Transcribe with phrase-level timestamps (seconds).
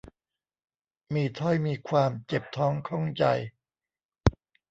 [1.13, 3.23] มีถ้อย มีความ เจ็บท้องข้องใจ